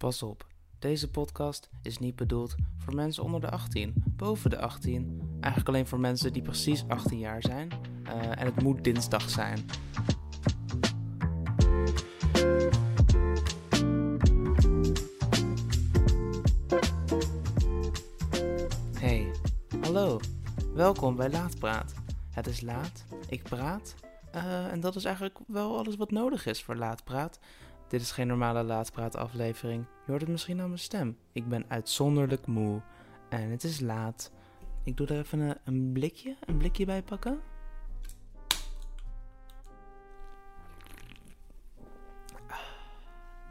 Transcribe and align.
Pas 0.00 0.22
op, 0.22 0.46
deze 0.78 1.10
podcast 1.10 1.68
is 1.82 1.98
niet 1.98 2.16
bedoeld 2.16 2.54
voor 2.78 2.94
mensen 2.94 3.22
onder 3.22 3.40
de 3.40 3.50
18, 3.50 3.94
boven 4.16 4.50
de 4.50 4.58
18. 4.58 5.20
Eigenlijk 5.40 5.68
alleen 5.68 5.86
voor 5.86 6.00
mensen 6.00 6.32
die 6.32 6.42
precies 6.42 6.84
18 6.88 7.18
jaar 7.18 7.42
zijn. 7.42 7.68
Uh, 8.04 8.40
en 8.40 8.46
het 8.46 8.62
moet 8.62 8.84
dinsdag 8.84 9.30
zijn. 9.30 9.66
Hey, 18.98 19.30
hallo. 19.80 20.20
Welkom 20.74 21.16
bij 21.16 21.30
Laatpraat. 21.30 21.94
Het 22.30 22.46
is 22.46 22.60
laat, 22.60 23.04
ik 23.28 23.42
praat. 23.42 23.94
Uh, 24.34 24.72
en 24.72 24.80
dat 24.80 24.96
is 24.96 25.04
eigenlijk 25.04 25.38
wel 25.46 25.78
alles 25.78 25.96
wat 25.96 26.10
nodig 26.10 26.46
is 26.46 26.62
voor 26.62 26.76
Laatpraat. 26.76 27.38
Dit 27.90 28.00
is 28.00 28.10
geen 28.10 28.26
normale 28.26 28.62
laatpraat 28.62 29.16
aflevering. 29.16 29.84
Je 30.04 30.10
hoort 30.10 30.20
het 30.20 30.30
misschien 30.30 30.60
aan 30.60 30.66
mijn 30.66 30.78
stem. 30.78 31.16
Ik 31.32 31.48
ben 31.48 31.64
uitzonderlijk 31.68 32.46
moe. 32.46 32.80
En 33.28 33.50
het 33.50 33.64
is 33.64 33.80
laat. 33.80 34.32
Ik 34.84 34.96
doe 34.96 35.06
er 35.06 35.18
even 35.18 35.38
een, 35.38 35.56
een 35.64 35.92
blikje, 35.92 36.36
een 36.46 36.56
blikje 36.56 36.84
bij 36.84 37.02
pakken. 37.02 37.40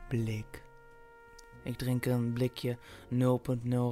Blik. 0.07 0.63
Ik 1.63 1.75
drink 1.77 2.05
een 2.05 2.33
blikje 2.33 2.77
0.0 3.13 3.17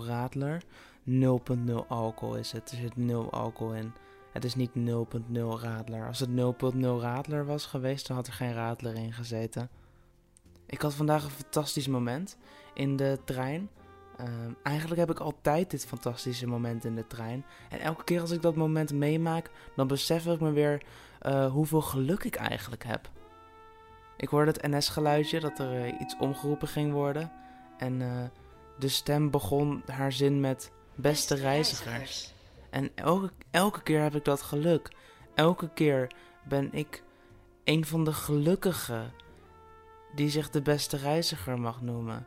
Radler. 0.05 0.63
0.0 1.09 1.87
alcohol 1.87 2.35
is 2.35 2.51
het. 2.51 2.71
Er 2.71 2.77
zit 2.77 2.95
0 2.95 3.31
alcohol 3.31 3.73
in. 3.73 3.93
Het 4.33 4.43
is 4.43 4.55
niet 4.55 4.71
0.0 4.75 4.81
Radler. 5.61 6.07
Als 6.07 6.19
het 6.19 6.29
0.0 6.29 6.79
Radler 6.79 7.45
was 7.45 7.65
geweest, 7.65 8.07
dan 8.07 8.15
had 8.15 8.27
er 8.27 8.33
geen 8.33 8.53
Radler 8.53 8.95
in 8.95 9.13
gezeten. 9.13 9.69
Ik 10.67 10.81
had 10.81 10.93
vandaag 10.93 11.23
een 11.23 11.29
fantastisch 11.29 11.87
moment 11.87 12.37
in 12.73 12.95
de 12.95 13.19
trein. 13.25 13.69
Ehm, 14.17 14.51
eigenlijk 14.63 14.99
heb 14.99 15.11
ik 15.11 15.19
altijd 15.19 15.71
dit 15.71 15.85
fantastische 15.85 16.47
moment 16.47 16.85
in 16.85 16.95
de 16.95 17.07
trein. 17.07 17.45
En 17.69 17.79
elke 17.79 18.03
keer 18.03 18.21
als 18.21 18.31
ik 18.31 18.41
dat 18.41 18.55
moment 18.55 18.93
meemaak, 18.93 19.49
dan 19.75 19.87
besef 19.87 20.25
ik 20.25 20.39
me 20.39 20.51
weer 20.51 20.83
uh, 21.21 21.51
hoeveel 21.51 21.81
geluk 21.81 22.23
ik 22.23 22.35
eigenlijk 22.35 22.83
heb. 22.83 23.09
Ik 24.17 24.29
hoorde 24.29 24.51
het 24.51 24.67
NS-geluidje 24.71 25.39
dat 25.39 25.59
er 25.59 25.85
uh, 25.85 25.99
iets 25.99 26.15
omgeroepen 26.19 26.67
ging 26.67 26.91
worden. 26.91 27.31
En 27.77 27.99
uh, 27.99 28.23
de 28.79 28.87
stem 28.87 29.31
begon 29.31 29.83
haar 29.85 30.11
zin 30.11 30.39
met 30.39 30.71
beste 30.95 31.35
reizigers. 31.35 32.33
En 32.69 32.89
elke, 32.95 33.31
elke 33.51 33.81
keer 33.83 34.01
heb 34.01 34.15
ik 34.15 34.25
dat 34.25 34.41
geluk. 34.41 34.91
Elke 35.33 35.69
keer 35.73 36.11
ben 36.43 36.73
ik 36.73 37.03
een 37.63 37.85
van 37.85 38.03
de 38.03 38.13
gelukkigen 38.13 39.13
die 40.17 40.29
zich 40.29 40.49
de 40.49 40.61
beste 40.61 40.97
reiziger 40.97 41.59
mag 41.59 41.81
noemen. 41.81 42.25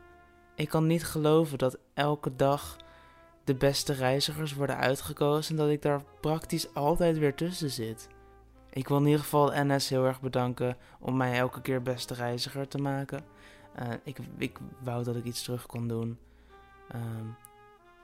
Ik 0.55 0.69
kan 0.69 0.87
niet 0.87 1.05
geloven 1.05 1.57
dat 1.57 1.77
elke 1.93 2.35
dag 2.35 2.77
de 3.43 3.55
beste 3.55 3.93
reizigers 3.93 4.53
worden 4.53 4.77
uitgekozen 4.77 5.51
en 5.51 5.61
dat 5.61 5.71
ik 5.71 5.81
daar 5.81 6.03
praktisch 6.21 6.73
altijd 6.73 7.17
weer 7.17 7.35
tussen 7.35 7.69
zit. 7.69 8.07
Ik 8.69 8.87
wil 8.87 8.97
in 8.97 9.05
ieder 9.05 9.19
geval 9.19 9.51
NS 9.65 9.89
heel 9.89 10.05
erg 10.05 10.21
bedanken 10.21 10.77
om 10.99 11.17
mij 11.17 11.37
elke 11.37 11.61
keer 11.61 11.81
beste 11.81 12.13
reiziger 12.13 12.67
te 12.67 12.77
maken. 12.77 13.23
Uh, 13.79 13.87
ik, 14.03 14.17
ik 14.37 14.57
wou 14.83 15.03
dat 15.03 15.15
ik 15.15 15.23
iets 15.23 15.43
terug 15.43 15.65
kon 15.65 15.87
doen. 15.87 16.17
Uh, 16.95 17.01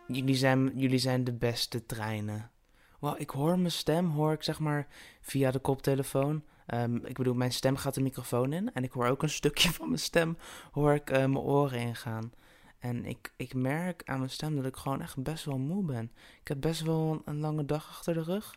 jullie, 0.08 0.36
zijn, 0.36 0.72
jullie 0.76 1.00
zijn 1.00 1.24
de 1.24 1.34
beste 1.34 1.86
treinen. 1.86 2.52
Wow, 3.00 3.20
ik 3.20 3.30
hoor 3.30 3.60
mijn 3.60 3.72
stem, 3.72 4.10
hoor 4.10 4.34
ik 4.34 4.44
zeg 4.44 4.60
maar 4.60 4.88
via 5.22 5.52
de 5.52 5.60
koptelefoon. 5.60 6.44
Um, 6.74 7.06
ik 7.06 7.18
bedoel, 7.18 7.34
mijn 7.34 7.52
stem 7.52 7.78
gaat 7.78 7.94
de 7.94 8.02
microfoon 8.02 8.54
in 8.54 8.74
en 8.74 8.84
ik 8.84 8.92
hoor 8.92 9.08
ook 9.08 9.24
een 9.24 9.30
stukje 9.30 9.72
van 9.72 9.88
mijn 9.88 10.00
stem, 10.00 10.38
hoor 10.72 10.94
ik 10.94 11.10
uh, 11.10 11.18
mijn 11.18 11.38
oren 11.38 11.80
ingaan. 11.80 12.32
En 12.80 13.06
ik, 13.06 13.34
ik 13.36 13.54
merk 13.54 14.02
aan 14.06 14.18
mijn 14.18 14.30
stem 14.30 14.56
dat 14.56 14.66
ik 14.66 14.76
gewoon 14.76 15.02
echt 15.02 15.24
best 15.24 15.46
wel 15.46 15.58
moe 15.58 15.84
ben. 15.84 16.12
Ik 16.42 16.48
heb 16.48 16.62
best 16.62 16.82
wel 16.82 17.22
een, 17.26 17.40
lange 17.40 17.66
dag 17.66 17.88
achter 17.90 18.14
de 18.14 18.24
rug. 18.24 18.56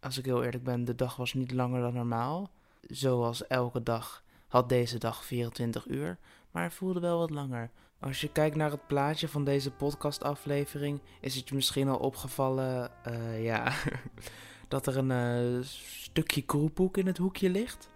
Als 0.00 0.18
ik 0.18 0.24
heel 0.24 0.44
eerlijk 0.44 0.64
ben, 0.64 0.84
de 0.84 0.94
dag 0.94 1.16
was 1.16 1.34
niet 1.34 1.52
langer 1.52 1.80
dan 1.80 1.94
normaal. 1.94 2.50
Zoals 2.80 3.46
elke 3.46 3.82
dag 3.82 4.24
had 4.48 4.68
deze 4.68 4.98
dag 4.98 5.24
24 5.24 5.86
uur, 5.86 6.18
maar 6.50 6.72
voelde 6.72 7.00
wel 7.00 7.18
wat 7.18 7.30
langer. 7.30 7.70
Als 8.00 8.20
je 8.20 8.32
kijkt 8.32 8.56
naar 8.56 8.70
het 8.70 8.86
plaatje 8.86 9.28
van 9.28 9.44
deze 9.44 9.70
podcastaflevering, 9.70 11.00
is 11.20 11.34
het 11.34 11.48
je 11.48 11.54
misschien 11.54 11.88
al 11.88 11.98
opgevallen, 11.98 12.90
uh, 13.08 13.44
ja, 13.44 13.72
dat 14.68 14.86
er 14.86 14.96
een 14.96 15.56
uh, 15.56 15.62
stukje 15.62 16.42
kroepoek 16.42 16.96
in 16.96 17.06
het 17.06 17.18
hoekje 17.18 17.50
ligt. 17.50 17.88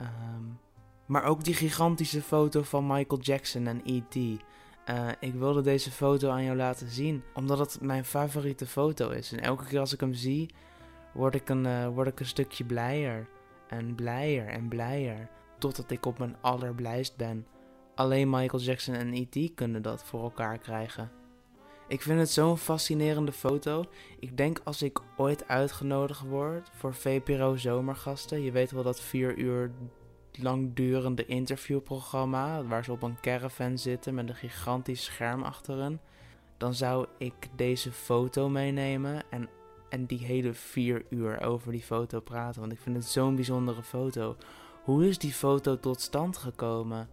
Um, 0.00 0.58
maar 1.06 1.24
ook 1.24 1.44
die 1.44 1.54
gigantische 1.54 2.22
foto 2.22 2.62
van 2.62 2.86
Michael 2.86 3.20
Jackson 3.20 3.66
en 3.66 3.80
E.T. 3.84 4.14
Uh, 4.14 4.36
ik 5.20 5.34
wilde 5.34 5.60
deze 5.60 5.90
foto 5.90 6.30
aan 6.30 6.44
jou 6.44 6.56
laten 6.56 6.88
zien, 6.88 7.22
omdat 7.34 7.58
het 7.58 7.80
mijn 7.80 8.04
favoriete 8.04 8.66
foto 8.66 9.10
is. 9.10 9.32
En 9.32 9.40
elke 9.40 9.64
keer 9.64 9.80
als 9.80 9.92
ik 9.92 10.00
hem 10.00 10.14
zie, 10.14 10.50
word 11.14 11.34
ik 11.34 11.48
een, 11.48 11.90
word 11.90 12.08
ik 12.08 12.20
een 12.20 12.26
stukje 12.26 12.64
blijer. 12.64 13.28
En 13.68 13.94
blijer 13.94 14.46
en 14.46 14.68
blijer. 14.68 15.28
Totdat 15.58 15.90
ik 15.90 16.06
op 16.06 16.18
mijn 16.18 16.36
allerblijst 16.40 17.16
ben. 17.16 17.46
Alleen 17.98 18.30
Michael 18.30 18.62
Jackson 18.62 18.94
en 18.94 19.12
E.T. 19.12 19.54
kunnen 19.54 19.82
dat 19.82 20.04
voor 20.04 20.22
elkaar 20.22 20.58
krijgen. 20.58 21.10
Ik 21.88 22.02
vind 22.02 22.18
het 22.18 22.30
zo'n 22.30 22.58
fascinerende 22.58 23.32
foto. 23.32 23.84
Ik 24.18 24.36
denk 24.36 24.60
als 24.64 24.82
ik 24.82 25.00
ooit 25.16 25.48
uitgenodigd 25.48 26.20
word 26.20 26.70
voor 26.72 26.94
VPRO 26.94 27.56
Zomergasten. 27.56 28.42
Je 28.42 28.52
weet 28.52 28.70
wel 28.70 28.82
dat 28.82 29.00
vier 29.00 29.36
uur 29.38 29.70
langdurende 30.32 31.26
interviewprogramma. 31.26 32.64
Waar 32.64 32.84
ze 32.84 32.92
op 32.92 33.02
een 33.02 33.20
caravan 33.20 33.78
zitten 33.78 34.14
met 34.14 34.28
een 34.28 34.34
gigantisch 34.34 35.04
scherm 35.04 35.42
achter 35.42 35.98
Dan 36.56 36.74
zou 36.74 37.06
ik 37.18 37.48
deze 37.56 37.92
foto 37.92 38.48
meenemen 38.48 39.22
en, 39.30 39.48
en 39.88 40.06
die 40.06 40.24
hele 40.24 40.52
vier 40.52 41.04
uur 41.10 41.40
over 41.40 41.72
die 41.72 41.82
foto 41.82 42.20
praten. 42.20 42.60
Want 42.60 42.72
ik 42.72 42.80
vind 42.80 42.96
het 42.96 43.06
zo'n 43.06 43.34
bijzondere 43.34 43.82
foto. 43.82 44.36
Hoe 44.82 45.08
is 45.08 45.18
die 45.18 45.32
foto 45.32 45.80
tot 45.80 46.00
stand 46.00 46.36
gekomen? 46.36 47.08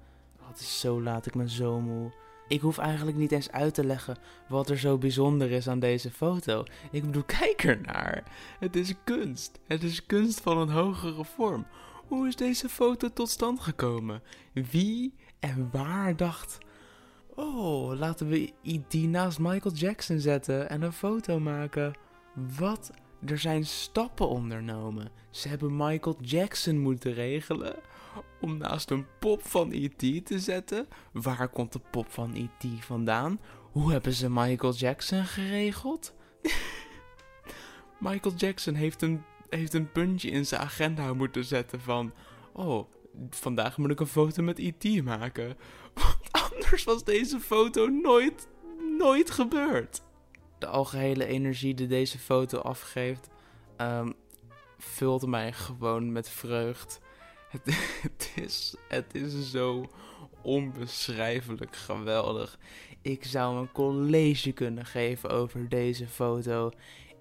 Het 0.56 0.64
is 0.64 0.80
zo 0.80 1.02
laat, 1.02 1.26
ik 1.26 1.34
ben 1.34 1.50
zo 1.50 1.82
moe. 1.82 2.12
Ik 2.48 2.62
hoef 2.62 2.78
eigenlijk 2.78 3.18
niet 3.18 3.32
eens 3.32 3.52
uit 3.52 3.74
te 3.74 3.86
leggen 3.86 4.18
wat 4.48 4.70
er 4.70 4.78
zo 4.78 4.98
bijzonder 4.98 5.52
is 5.52 5.68
aan 5.68 5.80
deze 5.80 6.12
foto. 6.12 6.64
Ik 6.92 7.06
bedoel, 7.06 7.24
kijk 7.40 7.64
ernaar. 7.64 8.24
Het 8.60 8.76
is 8.76 8.94
kunst. 9.04 9.60
Het 9.68 9.84
is 9.84 10.06
kunst 10.06 10.42
van 10.42 10.58
een 10.58 10.70
hogere 10.70 11.26
vorm. 11.26 11.66
Hoe 12.08 12.28
is 12.28 12.36
deze 12.36 12.70
foto 12.70 13.10
tot 13.14 13.30
stand 13.30 13.60
gekomen? 13.60 14.22
Wie 14.54 15.14
en 15.40 15.70
waar 15.72 16.16
dacht... 16.16 16.58
Oh, 17.36 18.00
laten 18.00 18.28
we 18.28 18.54
die 18.88 19.08
naast 19.08 19.40
Michael 19.40 19.76
Jackson 19.76 20.20
zetten 20.20 20.70
en 20.70 20.82
een 20.82 20.94
foto 20.94 21.40
maken. 21.40 21.94
Wat? 22.58 22.92
Er 23.26 23.38
zijn 23.38 23.66
stappen 23.66 24.28
ondernomen. 24.28 25.12
Ze 25.30 25.48
hebben 25.48 25.78
Michael 25.78 26.18
Jackson 26.22 26.80
moeten 26.80 27.14
regelen 27.14 27.76
om 28.42 28.58
naast 28.58 28.90
een 28.90 29.06
pop 29.20 29.48
van 29.48 29.72
E.T. 29.72 30.26
te 30.26 30.40
zetten. 30.40 30.88
Waar 31.12 31.50
komt 31.50 31.74
de 31.74 31.80
pop 31.92 32.12
van 32.12 32.34
E.T. 32.36 32.86
vandaan? 32.86 33.40
Hoe 33.72 33.92
hebben 33.92 34.14
ze 34.14 34.30
Michael 34.30 34.74
Jackson 34.74 35.26
geregeld? 35.26 36.14
Michael 38.00 38.36
Jackson 38.36 38.74
heeft 38.74 39.02
een, 39.02 39.24
heeft 39.50 39.74
een 39.74 39.92
puntje 39.92 40.30
in 40.30 40.46
zijn 40.46 40.62
agenda 40.62 41.14
moeten 41.14 41.46
zetten 41.46 41.82
van... 41.82 42.14
Oh, 42.54 42.92
vandaag 43.30 43.78
moet 43.78 43.92
ik 43.92 44.00
een 44.00 44.08
foto 44.08 44.44
met 44.44 44.60
E.T. 44.60 45.04
maken. 45.04 45.58
Want 45.94 46.18
anders 46.32 46.84
was 46.84 47.04
deze 47.04 47.40
foto 47.40 47.88
nooit, 47.88 48.48
nooit 48.98 49.32
gebeurd. 49.32 50.02
De 50.60 50.68
algehele 50.68 51.26
energie 51.26 51.74
die 51.74 51.88
deze 51.88 52.20
foto 52.20 52.60
afgeeft... 52.60 53.30
Um, 53.78 54.14
vult 54.78 55.28
mij 55.28 55.54
gewoon 55.54 56.12
met 56.12 56.30
vreugd. 56.30 57.00
Het, 57.64 58.02
het, 58.02 58.32
is, 58.36 58.76
het 58.88 59.16
is 59.16 59.52
zo 59.52 59.86
onbeschrijfelijk 60.42 61.76
geweldig. 61.76 62.60
Ik 63.02 63.24
zou 63.24 63.58
een 63.58 63.72
college 63.72 64.52
kunnen 64.52 64.86
geven 64.86 65.30
over 65.30 65.70
deze 65.70 66.08
foto. 66.08 66.72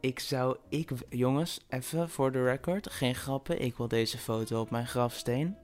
Ik 0.01 0.21
zou, 0.21 0.57
ik, 0.69 0.91
jongens, 1.09 1.61
even 1.69 2.09
voor 2.11 2.33
de 2.33 2.45
record, 2.45 2.91
geen 2.91 3.15
grappen. 3.15 3.61
Ik 3.61 3.77
wil 3.77 3.89
deze 3.89 4.19
foto 4.19 4.61
op 4.61 4.71
mijn 4.71 4.87
grafsteen. 4.87 5.57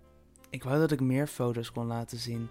Ik 0.50 0.64
wou 0.64 0.78
dat 0.78 0.90
ik 0.90 1.00
meer 1.00 1.26
foto's 1.26 1.72
kon 1.72 1.86
laten 1.86 2.18
zien. 2.18 2.48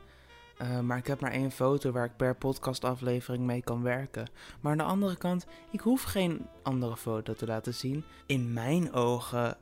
Uh, 0.62 0.80
maar 0.80 0.98
ik 0.98 1.08
heb 1.08 1.20
maar 1.20 1.32
één 1.32 1.52
foto 1.52 1.92
waar 1.92 2.06
ik 2.06 2.16
per 2.16 2.36
podcastaflevering 2.36 3.44
mee 3.44 3.62
kan 3.62 3.82
werken. 3.82 4.28
Maar 4.60 4.72
aan 4.72 4.78
de 4.78 4.84
andere 4.84 5.18
kant, 5.18 5.46
ik 5.72 5.80
hoef 5.80 6.04
geen 6.04 6.46
andere 6.64 6.98
foto 6.98 7.34
te 7.34 7.46
laten 7.46 7.74
zien. 7.74 8.04
In 8.26 8.54
mijn 8.54 8.94
ogen 8.94 9.58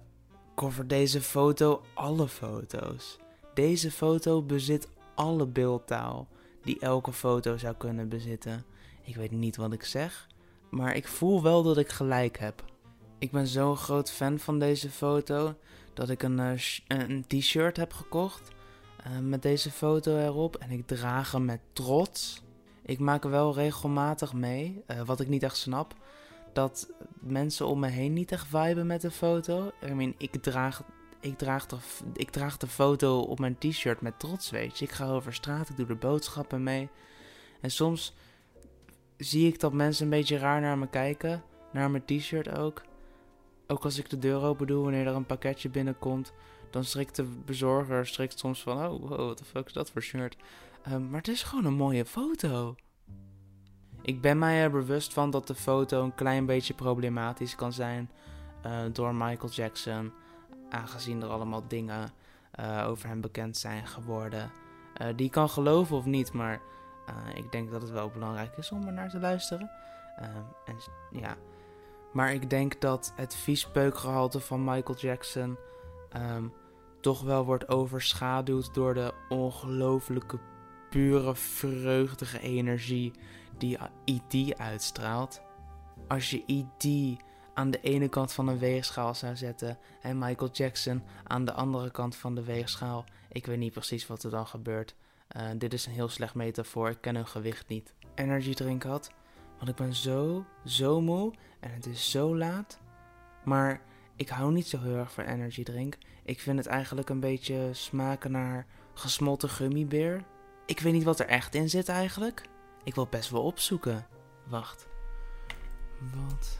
cover 0.57 0.87
deze 0.87 1.21
foto 1.21 1.81
alle 1.93 2.27
foto's. 2.27 3.17
Deze 3.53 3.91
foto 3.91 4.41
bezit 4.41 4.87
alle 5.15 5.45
beeldtaal 5.45 6.27
die 6.61 6.79
elke 6.79 7.13
foto 7.13 7.57
zou 7.57 7.75
kunnen 7.75 8.09
bezitten. 8.09 8.65
Ik 9.01 9.15
weet 9.15 9.31
niet 9.31 9.55
wat 9.55 9.73
ik 9.73 9.83
zeg, 9.83 10.27
maar 10.69 10.95
ik 10.95 11.07
voel 11.07 11.41
wel 11.41 11.63
dat 11.63 11.77
ik 11.77 11.89
gelijk 11.89 12.37
heb. 12.39 12.63
Ik 13.17 13.31
ben 13.31 13.47
zo'n 13.47 13.77
groot 13.77 14.11
fan 14.11 14.39
van 14.39 14.59
deze 14.59 14.89
foto 14.89 15.55
dat 15.93 16.09
ik 16.09 16.23
een, 16.23 16.39
uh, 16.39 16.51
een 16.87 17.25
t-shirt 17.27 17.77
heb 17.77 17.93
gekocht. 17.93 18.55
eh, 19.03 19.19
met 19.19 19.41
deze 19.41 19.71
foto 19.71 20.17
erop 20.17 20.55
en 20.55 20.71
ik 20.71 20.87
draag 20.87 21.31
hem 21.31 21.45
met 21.45 21.61
trots. 21.73 22.41
Ik 22.81 22.99
maak 22.99 23.23
wel 23.23 23.53
regelmatig 23.53 24.33
mee, 24.33 24.83
uh, 24.87 25.01
wat 25.01 25.19
ik 25.19 25.27
niet 25.27 25.43
echt 25.43 25.57
snap, 25.57 25.93
dat 26.57 26.89
mensen 27.19 27.67
om 27.67 27.79
me 27.79 27.87
heen 27.87 28.13
niet 28.13 28.31
echt 28.31 28.47
viben 28.47 28.87
met 28.87 29.01
de 29.01 29.11
foto. 29.11 29.71
Ik 30.17 30.41
draag, 30.41 30.83
ik 31.19 31.37
draag, 31.37 31.65
de, 31.65 31.77
ik 32.13 32.29
draag 32.29 32.57
de 32.57 32.67
foto 32.67 33.19
op 33.19 33.39
mijn 33.39 33.57
t-shirt 33.57 34.01
met 34.01 34.19
trots, 34.19 34.49
weet 34.49 34.79
je. 34.79 34.85
Ik 34.85 34.91
ga 34.91 35.09
over 35.09 35.33
straat, 35.33 35.69
ik 35.69 35.77
doe 35.77 35.85
de 35.85 35.95
boodschappen 35.95 36.63
mee. 36.63 36.89
En 37.61 37.71
soms 37.71 38.13
zie 39.17 39.47
ik 39.47 39.59
dat 39.59 39.73
mensen 39.73 40.03
een 40.03 40.09
beetje 40.09 40.37
raar 40.37 40.61
naar 40.61 40.77
me 40.77 40.87
kijken, 40.87 41.43
naar 41.71 41.91
mijn 41.91 42.05
t-shirt 42.05 42.57
ook. 42.57 42.81
Ook 43.67 43.83
als 43.83 43.97
ik 43.97 44.09
de 44.09 44.19
deur 44.19 44.41
open 44.41 44.67
doe 44.67 44.83
wanneer 44.83 45.07
er 45.07 45.15
een 45.15 45.25
pakketje 45.25 45.69
binnenkomt, 45.69 46.33
dan 46.69 46.83
strikt 46.83 47.15
de 47.15 47.23
bezorger 47.23 48.27
soms 48.27 48.61
van: 48.61 48.87
Oh, 48.87 49.09
wat 49.09 49.37
de 49.37 49.45
fuck 49.45 49.65
is 49.65 49.73
dat 49.73 49.91
voor 49.91 50.01
shirt? 50.01 50.35
Um, 50.91 51.09
maar 51.09 51.19
het 51.19 51.27
is 51.27 51.43
gewoon 51.43 51.65
een 51.65 51.73
mooie 51.73 52.05
foto. 52.05 52.75
Ik 54.07 54.21
ben 54.21 54.37
mij 54.37 54.61
er 54.61 54.71
bewust 54.71 55.13
van 55.13 55.29
dat 55.29 55.47
de 55.47 55.55
foto 55.55 56.03
een 56.03 56.15
klein 56.15 56.45
beetje 56.45 56.73
problematisch 56.73 57.55
kan 57.55 57.73
zijn 57.73 58.09
uh, 58.65 58.79
door 58.91 59.15
Michael 59.15 59.51
Jackson, 59.51 60.11
aangezien 60.69 61.21
er 61.21 61.29
allemaal 61.29 61.67
dingen 61.67 62.09
uh, 62.59 62.85
over 62.87 63.07
hem 63.07 63.21
bekend 63.21 63.57
zijn 63.57 63.87
geworden. 63.87 64.51
Uh, 65.01 65.07
die 65.15 65.29
kan 65.29 65.49
geloven 65.49 65.95
of 65.95 66.05
niet, 66.05 66.33
maar 66.33 66.61
ik 67.35 67.51
denk 67.51 67.71
dat 67.71 67.81
het 67.81 67.91
wel 67.91 68.09
belangrijk 68.09 68.57
is 68.57 68.71
om 68.71 68.87
er 68.87 68.93
naar 68.93 69.09
te 69.09 69.19
luisteren. 69.19 69.69
Ehm, 70.17 70.43
en 70.65 70.75
ja. 71.11 71.35
Maar 72.13 72.33
ik 72.33 72.49
denk 72.49 72.81
dat 72.81 73.13
het 73.15 73.35
viespeukgehalte 73.35 74.39
van 74.39 74.63
Michael 74.63 74.97
Jackson 74.97 75.57
um, 76.15 76.53
toch 77.01 77.21
wel 77.21 77.45
wordt 77.45 77.69
overschaduwd 77.69 78.73
door 78.73 78.93
de 78.93 79.13
ongelooflijke 79.29 80.39
pure 80.89 81.35
vreugdige 81.35 82.39
energie 82.39 83.13
die 83.57 83.77
E.T. 84.05 84.59
uitstraalt. 84.59 85.41
Als 86.07 86.29
je 86.29 86.43
E.T. 86.45 87.17
aan 87.53 87.71
de 87.71 87.81
ene 87.81 88.09
kant 88.09 88.33
van 88.33 88.47
een 88.47 88.59
weegschaal 88.59 89.13
zou 89.13 89.35
zetten 89.35 89.77
en 90.01 90.17
Michael 90.17 90.51
Jackson 90.51 91.03
aan 91.23 91.45
de 91.45 91.53
andere 91.53 91.91
kant 91.91 92.15
van 92.15 92.35
de 92.35 92.43
weegschaal, 92.43 93.05
ik 93.31 93.45
weet 93.45 93.57
niet 93.57 93.73
precies 93.73 94.07
wat 94.07 94.23
er 94.23 94.31
dan 94.31 94.47
gebeurt. 94.47 94.95
Uh, 95.37 95.43
dit 95.57 95.73
is 95.73 95.85
een 95.85 95.91
heel 95.91 96.09
slecht 96.09 96.35
metafoor, 96.35 96.89
ik 96.89 97.01
ken 97.01 97.15
hun 97.15 97.27
gewicht 97.27 97.67
niet. 97.67 97.93
Energy 98.15 98.53
drink 98.53 98.83
had, 98.83 99.11
want 99.57 99.69
ik 99.69 99.75
ben 99.75 99.93
zo, 99.93 100.45
zo 100.65 101.01
moe 101.01 101.33
en 101.59 101.71
het 101.71 101.85
is 101.85 102.11
zo 102.11 102.37
laat. 102.37 102.79
Maar 103.43 103.81
ik 104.15 104.29
hou 104.29 104.51
niet 104.51 104.67
zo 104.67 104.79
heel 104.79 104.95
erg 104.95 105.11
van 105.11 105.23
energy 105.23 105.63
drink. 105.63 105.97
Ik 106.23 106.39
vind 106.39 106.57
het 106.57 106.67
eigenlijk 106.67 107.09
een 107.09 107.19
beetje 107.19 107.69
smaken 107.71 108.31
naar 108.31 108.65
gesmolten 108.93 109.49
gummibeer. 109.49 110.23
Ik 110.65 110.79
weet 110.79 110.93
niet 110.93 111.03
wat 111.03 111.19
er 111.19 111.27
echt 111.27 111.55
in 111.55 111.69
zit 111.69 111.89
eigenlijk. 111.89 112.41
Ik 112.83 112.95
wil 112.95 113.07
best 113.09 113.29
wel 113.29 113.43
opzoeken. 113.43 114.07
Wacht. 114.47 114.87
Wat? 115.99 116.59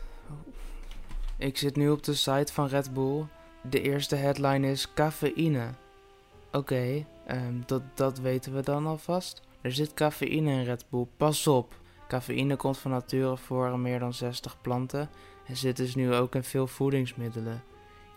Ik 1.38 1.58
zit 1.58 1.76
nu 1.76 1.90
op 1.90 2.04
de 2.04 2.14
site 2.14 2.54
van 2.54 2.68
Red 2.68 2.94
Bull. 2.94 3.26
De 3.70 3.82
eerste 3.82 4.16
headline 4.16 4.72
is 4.72 4.94
cafeïne. 4.94 5.70
Oké, 6.52 7.06
um, 7.32 7.64
dat, 7.66 7.82
dat 7.94 8.20
weten 8.20 8.56
we 8.56 8.62
dan 8.62 8.86
alvast. 8.86 9.42
Er 9.62 9.74
zit 9.74 9.94
cafeïne 9.94 10.52
in 10.52 10.64
Red 10.64 10.86
Bull. 10.90 11.08
Pas 11.18 11.48
op. 11.48 11.80
Cafeïne 12.08 12.56
komt 12.56 12.78
van 12.78 12.92
nature 12.92 13.38
voor 13.38 13.80
meer 13.80 14.00
dan 14.00 14.14
60 14.14 14.62
planten 14.62 15.10
en 15.46 15.58
zit 15.58 15.78
dus 15.78 15.96
nu 15.96 16.14
ook 16.14 16.36
in 16.36 16.44
veel 16.44 16.68
voedingsmiddelen. 16.68 17.64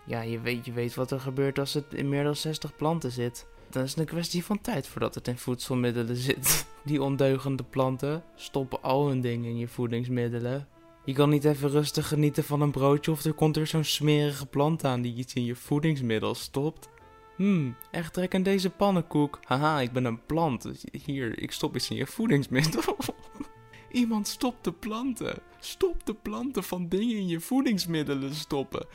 Ja, 0.05 0.21
je 0.21 0.39
weet, 0.39 0.65
je 0.65 0.71
weet 0.71 0.95
wat 0.95 1.11
er 1.11 1.19
gebeurt 1.19 1.59
als 1.59 1.73
het 1.73 1.93
in 1.93 2.09
meer 2.09 2.23
dan 2.23 2.35
60 2.35 2.75
planten 2.75 3.11
zit. 3.11 3.47
Dan 3.71 3.83
is 3.83 3.95
een 3.95 4.05
kwestie 4.05 4.45
van 4.45 4.61
tijd 4.61 4.87
voordat 4.87 5.15
het 5.15 5.27
in 5.27 5.37
voedselmiddelen 5.37 6.15
zit. 6.15 6.65
Die 6.85 7.01
ondeugende 7.01 7.63
planten 7.63 8.23
stoppen 8.35 8.81
al 8.83 9.07
hun 9.07 9.21
dingen 9.21 9.49
in 9.49 9.57
je 9.57 9.67
voedingsmiddelen. 9.67 10.67
Je 11.05 11.13
kan 11.13 11.29
niet 11.29 11.45
even 11.45 11.69
rustig 11.69 12.07
genieten 12.07 12.43
van 12.43 12.61
een 12.61 12.71
broodje 12.71 13.11
of 13.11 13.23
er 13.23 13.33
komt 13.33 13.57
er 13.57 13.67
zo'n 13.67 13.83
smerige 13.83 14.45
plant 14.45 14.85
aan 14.85 15.01
die 15.01 15.15
iets 15.15 15.33
in 15.33 15.45
je 15.45 15.55
voedingsmiddel 15.55 16.35
stopt. 16.35 16.89
Hmm, 17.35 17.75
echt 17.91 18.13
trek 18.13 18.33
in 18.33 18.43
deze 18.43 18.69
pannenkoek. 18.69 19.39
Haha, 19.43 19.79
ik 19.79 19.91
ben 19.91 20.05
een 20.05 20.25
plant. 20.25 20.67
Hier, 21.05 21.39
ik 21.39 21.51
stop 21.51 21.75
iets 21.75 21.89
in 21.89 21.95
je 21.95 22.07
voedingsmiddel. 22.07 22.97
Iemand 23.91 24.27
stopt 24.27 24.63
de 24.63 24.71
planten. 24.71 25.41
Stop 25.59 26.05
de 26.05 26.13
planten 26.13 26.63
van 26.63 26.87
dingen 26.87 27.15
in 27.15 27.27
je 27.27 27.39
voedingsmiddelen 27.39 28.35
stoppen. 28.35 28.85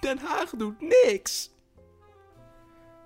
Den 0.00 0.18
Haag 0.18 0.50
doet 0.50 0.80
niks. 0.80 1.50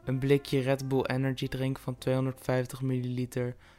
Een 0.05 0.19
blikje 0.19 0.61
Red 0.61 0.89
Bull 0.89 1.05
Energy 1.05 1.49
Drink 1.49 1.79
van 1.79 1.99
250 1.99 2.83
ml 2.83 3.27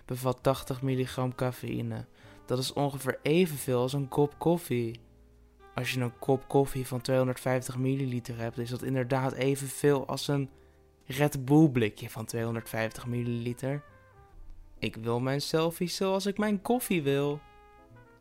bevat 0.06 0.44
80 0.44 0.82
mg 0.82 1.36
cafeïne. 1.36 2.06
Dat 2.46 2.58
is 2.58 2.74
ongeveer 2.74 3.20
evenveel 3.22 3.82
als 3.82 3.94
een 3.94 4.08
kop 4.08 4.34
koffie. 4.38 5.00
Als 5.76 5.92
je 5.92 6.00
een 6.00 6.20
kop 6.20 6.48
koffie 6.48 6.88
van 6.88 7.02
250 7.02 7.78
ml 7.78 8.22
hebt, 8.36 8.58
is 8.58 8.70
dat 8.70 8.84
inderdaad 8.84 9.34
evenveel 9.34 10.08
als 10.08 10.28
een 10.28 10.50
Red 11.06 11.46
Bull 11.46 11.70
blikje 11.70 12.10
van 12.10 12.26
250 12.26 13.06
ml. 13.06 13.54
Ik 14.80 14.96
wil 14.96 15.20
mijn 15.20 15.42
selfies 15.42 15.96
zoals 15.96 16.26
ik 16.26 16.38
mijn 16.38 16.62
koffie 16.62 17.04
wil. 17.04 17.40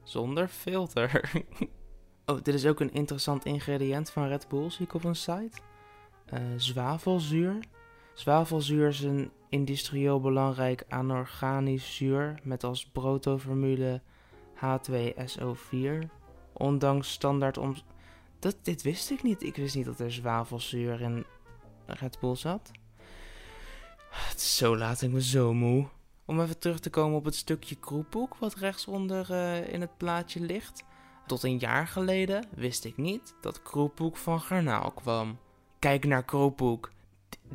Zonder 0.03 0.49
filter. 0.49 1.33
oh, 2.27 2.43
dit 2.43 2.55
is 2.55 2.67
ook 2.67 2.81
een 2.81 2.93
interessant 2.93 3.45
ingrediënt 3.45 4.11
van 4.11 4.29
Red 4.29 4.49
Bull, 4.49 4.71
zie 4.71 4.85
ik 4.85 4.95
op 4.95 5.05
een 5.05 5.17
site. 5.17 5.59
Uh, 6.35 6.41
zwavelzuur. 6.57 7.59
Zwavelzuur 8.15 8.89
is 8.89 9.01
een 9.01 9.31
industrieel 9.49 10.21
belangrijk 10.21 10.85
anorganisch 10.89 11.97
zuur 11.97 12.41
met 12.43 12.65
als 12.65 12.87
protoformule 12.87 14.03
H2SO4. 14.57 16.09
Ondanks 16.53 17.13
standaard 17.13 17.59
om. 17.59 17.75
Dat, 18.39 18.57
dit 18.63 18.83
wist 18.83 19.11
ik 19.11 19.23
niet. 19.23 19.43
Ik 19.43 19.57
wist 19.57 19.75
niet 19.75 19.85
dat 19.85 20.01
er 20.01 20.13
zwavelzuur 20.13 21.01
in 21.01 21.25
Red 21.87 22.19
Bull 22.21 22.35
zat. 22.35 22.71
Het 24.11 24.37
is 24.37 24.57
zo 24.57 24.77
laat, 24.77 25.03
ik 25.03 25.13
ben 25.13 25.23
zo 25.23 25.55
moe. 25.55 25.87
Om 26.25 26.41
even 26.41 26.59
terug 26.59 26.79
te 26.79 26.91
komen 26.91 27.19
op 27.19 27.25
het 27.25 27.35
stukje 27.35 27.75
kroephoek 27.75 28.37
wat 28.37 28.55
rechtsonder 28.55 29.31
uh, 29.31 29.73
in 29.73 29.81
het 29.81 29.97
plaatje 29.97 30.41
ligt. 30.41 30.85
Tot 31.27 31.43
een 31.43 31.59
jaar 31.59 31.87
geleden 31.87 32.47
wist 32.55 32.85
ik 32.85 32.97
niet 32.97 33.35
dat 33.41 33.63
kroephoek 33.63 34.17
van 34.17 34.41
garnaal 34.41 34.91
kwam. 34.91 35.39
Kijk 35.79 36.05
naar 36.05 36.25
kroephoek. 36.25 36.91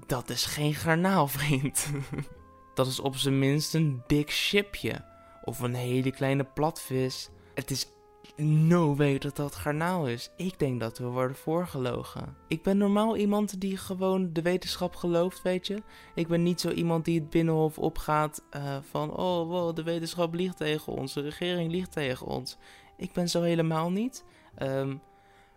Dat 0.06 0.30
is 0.30 0.46
geen 0.46 0.74
garnaal, 0.74 1.28
vriend. 1.28 1.90
dat 2.76 2.88
is 2.88 3.00
op 3.00 3.16
zijn 3.16 3.40
minst 3.40 3.74
een 3.74 4.04
dik 4.08 4.32
chipje. 4.32 5.06
Of 5.44 5.60
een 5.60 5.76
hele 5.76 6.12
kleine 6.12 6.44
platvis. 6.44 7.30
Het 7.54 7.72
is 7.72 7.88
no 8.36 8.96
way 8.96 9.18
dat 9.18 9.36
dat 9.36 9.56
garnaal 9.56 10.08
is. 10.08 10.32
Ik 10.38 10.60
denk 10.60 10.80
dat 10.80 10.98
we 10.98 11.06
worden 11.06 11.36
voorgelogen. 11.36 12.36
Ik 12.48 12.64
ben 12.64 12.78
normaal 12.78 13.18
iemand 13.18 13.62
die 13.62 13.78
gewoon 13.78 14.34
de 14.34 14.42
wetenschap 14.42 14.96
gelooft, 14.96 15.42
weet 15.42 15.68
je. 15.68 15.84
Ik 16.16 16.28
ben 16.28 16.44
niet 16.44 16.62
zo 16.62 16.70
iemand 16.70 17.06
die 17.06 17.20
het 17.20 17.30
binnenhof 17.30 17.78
opgaat 17.78 18.44
uh, 18.56 18.78
van... 18.90 19.12
Oh, 19.12 19.48
wow, 19.48 19.76
de 19.76 19.84
wetenschap 19.84 20.34
liegt 20.34 20.58
tegen 20.58 20.94
ons, 20.94 21.14
de 21.14 21.22
regering 21.22 21.72
liegt 21.72 21.92
tegen 21.92 22.28
ons. 22.28 22.58
Ik 22.98 23.12
ben 23.12 23.30
zo 23.30 23.42
helemaal 23.42 23.92
niet. 23.92 24.24
Um, 24.62 25.02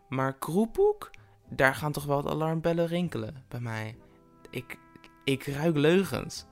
maar 0.09 0.39
kroephoek, 0.39 1.11
daar 1.49 1.75
gaan 1.75 1.93
toch 1.93 2.05
wel 2.05 2.23
de 2.23 2.31
alarmbellen 2.31 2.87
rinkelen 2.87 3.45
bij 3.49 3.61
mij. 3.61 3.97
Ik, 4.53 4.79
ik 5.25 5.47
ruik 5.47 5.77
leugens. 5.77 6.47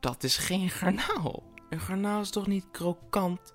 Dat 0.00 0.22
is 0.22 0.36
geen 0.36 0.70
garnaal. 0.70 1.42
Een 1.70 1.80
garnaal 1.80 2.20
is 2.20 2.30
toch 2.30 2.46
niet 2.46 2.70
krokant? 2.70 3.54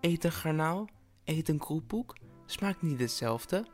Eet 0.00 0.24
een 0.24 0.32
garnaal? 0.32 0.88
Eet 1.24 1.48
een 1.48 1.58
kroephoek? 1.58 2.16
Smaakt 2.46 2.82
niet 2.82 3.00
hetzelfde? 3.00 3.66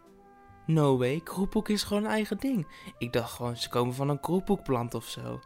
No 0.67 0.99
way, 0.99 1.21
kroephoek 1.21 1.69
is 1.69 1.83
gewoon 1.83 2.05
een 2.05 2.11
eigen 2.11 2.39
ding. 2.39 2.67
Ik 2.99 3.13
dacht 3.13 3.33
gewoon, 3.33 3.57
ze 3.57 3.69
komen 3.69 3.95
van 3.95 4.09
een 4.09 4.21
kroephoekplant 4.21 4.95
of 4.95 5.05
zo. 5.05 5.41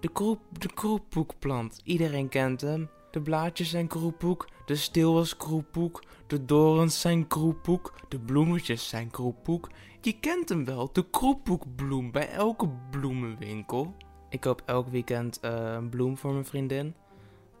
De, 0.00 0.12
kroep, 0.12 0.40
de 0.50 1.78
iedereen 1.84 2.28
kent 2.28 2.60
hem. 2.60 2.90
De 3.10 3.20
blaadjes 3.20 3.70
zijn 3.70 3.86
kroephoek, 3.86 4.48
de 4.68 4.76
steel 4.76 5.20
is 5.20 5.36
kroephoek, 5.36 6.02
de 6.26 6.44
dorens 6.44 7.00
zijn 7.00 7.26
kroephoek, 7.26 7.94
de 8.08 8.18
bloemetjes 8.18 8.88
zijn 8.88 9.10
kroephoek. 9.10 9.68
Je 10.00 10.20
kent 10.20 10.48
hem 10.48 10.64
wel, 10.64 10.92
de 10.92 11.10
kroephoekbloem 11.10 12.10
bij 12.10 12.30
elke 12.30 12.68
bloemenwinkel. 12.90 13.94
Ik 14.28 14.40
koop 14.40 14.62
elk 14.64 14.88
weekend 14.88 15.38
uh, 15.44 15.72
een 15.72 15.88
bloem 15.88 16.16
voor 16.16 16.32
mijn 16.32 16.44
vriendin. 16.44 16.94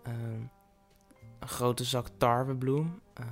Uh, 0.06 0.12
een 1.38 1.48
grote 1.48 1.84
zak 1.84 2.08
tarwebloem. 2.16 3.00
Uh, 3.20 3.26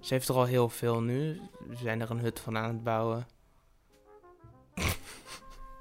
ze 0.00 0.14
heeft 0.14 0.28
er 0.28 0.34
al 0.34 0.44
heel 0.44 0.68
veel 0.68 1.00
nu. 1.00 1.40
We 1.68 1.76
zijn 1.76 2.00
er 2.00 2.10
een 2.10 2.20
hut 2.20 2.40
van 2.40 2.56
aan 2.56 2.68
het 2.68 2.82
bouwen. 2.82 3.26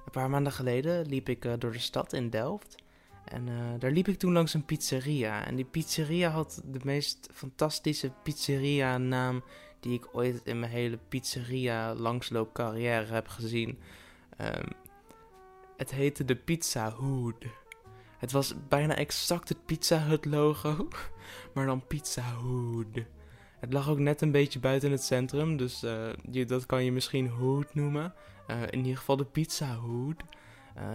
een 0.06 0.12
paar 0.12 0.30
maanden 0.30 0.53
geleden 0.53 1.06
liep 1.06 1.30
ik 1.30 1.46
uh, 1.46 1.53
door 1.58 1.72
de 1.72 1.80
stad 1.80 2.13
in 2.13 2.30
Delft. 2.30 2.75
En 3.31 3.47
uh, 3.47 3.79
daar 3.79 3.91
liep 3.91 4.07
ik 4.07 4.19
toen 4.19 4.33
langs 4.33 4.53
een 4.53 4.65
pizzeria. 4.65 5.45
En 5.45 5.55
die 5.55 5.65
pizzeria 5.65 6.29
had 6.29 6.61
de 6.65 6.79
meest 6.83 7.29
fantastische 7.33 8.11
pizzeria 8.23 8.97
naam 8.97 9.43
die 9.79 9.93
ik 9.93 10.07
ooit 10.11 10.41
in 10.43 10.59
mijn 10.59 10.71
hele 10.71 10.97
pizzeria 10.97 11.95
langsloop 11.95 12.53
carrière 12.53 13.13
heb 13.13 13.27
gezien. 13.27 13.79
Um, 14.41 14.67
Het 15.77 15.91
heette 15.91 16.25
de 16.25 16.35
Pizza 16.35 16.91
Hood. 16.91 17.45
Het 18.17 18.31
was 18.31 18.53
bijna 18.67 18.95
exact 18.95 19.50
het 19.50 19.65
Pizza 19.65 19.97
Hut 19.97 20.25
logo, 20.25 20.88
maar 21.53 21.65
dan 21.65 21.88
Pizza 21.88 22.33
Hood. 22.33 23.05
Het 23.59 23.73
lag 23.73 23.89
ook 23.89 24.00
net 24.00 24.21
een 24.21 24.31
beetje 24.31 24.59
buiten 24.59 24.91
het 24.91 25.03
centrum, 25.03 25.57
dus 25.57 25.79
je, 26.31 26.45
dat 26.45 26.65
kan 26.65 26.83
je 26.83 26.91
misschien 26.91 27.27
Hood 27.27 27.73
noemen. 27.73 28.13
Uh, 28.47 28.61
in 28.61 28.77
ieder 28.77 28.97
geval 28.97 29.17
de 29.17 29.25
Pizza 29.25 29.75
Hood. 29.75 30.23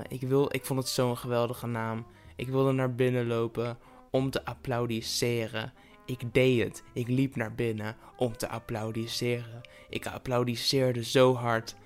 Ik, 0.09 0.21
wil, 0.21 0.49
ik 0.55 0.65
vond 0.65 0.79
het 0.79 0.89
zo'n 0.89 1.17
geweldige 1.17 1.67
naam. 1.67 2.07
Ik 2.37 2.49
wilde 2.49 2.73
naar 2.73 2.95
binnen 2.95 3.27
lopen 3.27 3.79
om 4.11 4.31
te 4.31 4.45
applaudisseren. 4.45 5.73
Ik 6.07 6.35
deed 6.35 6.63
het. 6.63 6.83
Ik 6.93 7.09
liep 7.09 7.37
naar 7.37 7.55
binnen 7.55 7.97
om 8.17 8.37
te 8.37 8.49
applaudisseren. 8.49 9.61
Ik 9.89 10.07
applaudisseerde 10.07 11.05
zo 11.05 11.35
hard. 11.35 11.77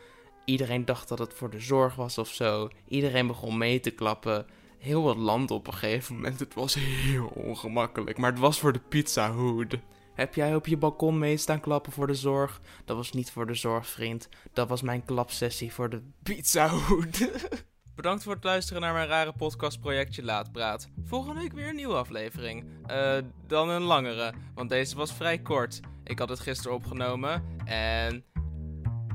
Iedereen 0.44 0.84
dacht 0.84 1.08
dat 1.08 1.18
het 1.18 1.34
voor 1.34 1.50
de 1.50 1.60
zorg 1.60 1.94
was 1.94 2.18
of 2.18 2.28
zo. 2.28 2.68
Iedereen 2.88 3.26
begon 3.26 3.58
mee 3.58 3.80
te 3.80 3.90
klappen. 3.90 4.46
Heel 4.78 5.02
wat 5.02 5.16
land 5.16 5.50
op 5.50 5.66
een 5.66 5.74
gegeven 5.74 6.14
moment. 6.14 6.40
Het 6.40 6.54
was 6.54 6.74
heel 6.74 7.26
ongemakkelijk, 7.26 8.18
maar 8.18 8.30
het 8.30 8.40
was 8.40 8.58
voor 8.58 8.72
de 8.72 8.80
Pizza 8.88 9.32
Hood. 9.32 9.78
Heb 10.14 10.34
jij 10.34 10.54
op 10.54 10.66
je 10.66 10.76
balkon 10.76 11.18
mee 11.18 11.36
staan 11.36 11.60
klappen 11.60 11.92
voor 11.92 12.06
de 12.06 12.14
zorg? 12.14 12.60
Dat 12.84 12.96
was 12.96 13.12
niet 13.12 13.30
voor 13.30 13.46
de 13.46 13.54
zorg, 13.54 13.86
vriend. 13.86 14.28
Dat 14.52 14.68
was 14.68 14.82
mijn 14.82 15.04
klapsessie 15.04 15.72
voor 15.72 15.90
de 15.90 16.02
Pizza 16.22 16.68
Hood. 16.68 17.28
Bedankt 17.94 18.22
voor 18.22 18.34
het 18.34 18.44
luisteren 18.44 18.82
naar 18.82 18.92
mijn 18.92 19.08
rare 19.08 19.32
podcastprojectje 19.32 20.22
Laatpraat. 20.22 20.88
Volgende 21.04 21.40
week 21.40 21.52
weer 21.52 21.68
een 21.68 21.74
nieuwe 21.74 21.94
aflevering. 21.94 22.64
Uh, 22.90 23.16
dan 23.46 23.68
een 23.68 23.82
langere, 23.82 24.32
want 24.54 24.68
deze 24.68 24.96
was 24.96 25.12
vrij 25.12 25.38
kort. 25.38 25.80
Ik 26.04 26.18
had 26.18 26.28
het 26.28 26.40
gisteren 26.40 26.76
opgenomen 26.76 27.44
en 27.64 28.24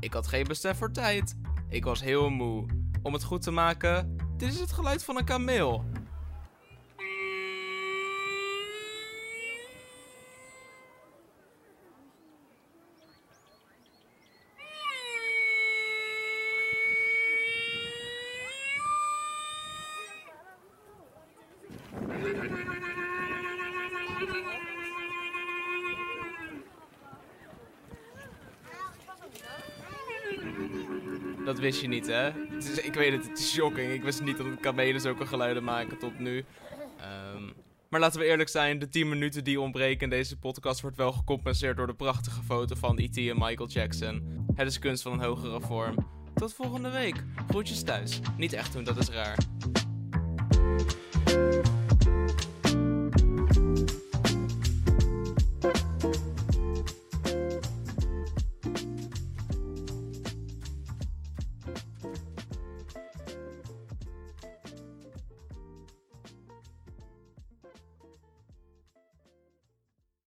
ik 0.00 0.12
had 0.12 0.26
geen 0.26 0.44
besef 0.44 0.76
voor 0.76 0.92
tijd. 0.92 1.36
Ik 1.68 1.84
was 1.84 2.00
heel 2.00 2.30
moe. 2.30 2.66
Om 3.02 3.12
het 3.12 3.24
goed 3.24 3.42
te 3.42 3.50
maken, 3.50 4.16
dit 4.36 4.52
is 4.52 4.60
het 4.60 4.72
geluid 4.72 5.04
van 5.04 5.16
een 5.16 5.24
kameel. 5.24 5.84
Dat 31.46 31.58
wist 31.58 31.80
je 31.80 31.88
niet, 31.88 32.06
hè? 32.06 32.28
Ik 32.82 32.94
weet 32.94 33.12
het, 33.12 33.28
het 33.28 33.38
is 33.38 33.52
shocking. 33.52 33.92
Ik 33.92 34.02
wist 34.02 34.22
niet 34.22 34.36
dat 34.36 34.46
kamelen 34.60 35.00
zulke 35.00 35.26
geluiden 35.26 35.64
maken 35.64 35.98
tot 35.98 36.18
nu. 36.18 36.44
Um, 37.36 37.52
maar 37.88 38.00
laten 38.00 38.20
we 38.20 38.26
eerlijk 38.26 38.48
zijn, 38.48 38.78
de 38.78 38.88
10 38.88 39.08
minuten 39.08 39.44
die 39.44 39.60
ontbreken 39.60 40.02
in 40.02 40.10
deze 40.10 40.38
podcast 40.38 40.80
wordt 40.80 40.96
wel 40.96 41.12
gecompenseerd 41.12 41.76
door 41.76 41.86
de 41.86 41.94
prachtige 41.94 42.42
foto 42.42 42.74
van 42.74 42.98
E.T. 42.98 43.16
en 43.16 43.38
Michael 43.38 43.68
Jackson. 43.68 44.44
Het 44.54 44.66
is 44.66 44.78
kunst 44.78 45.02
van 45.02 45.12
een 45.12 45.20
hogere 45.20 45.60
vorm. 45.60 45.94
Tot 46.34 46.54
volgende 46.54 46.90
week. 46.90 47.24
Groetjes 47.48 47.82
thuis. 47.82 48.20
Niet 48.36 48.52
echt 48.52 48.72
doen, 48.72 48.84
dat 48.84 48.96
is 48.96 49.08
raar. 49.08 49.36